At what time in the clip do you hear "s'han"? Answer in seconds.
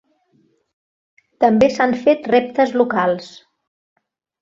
1.75-1.95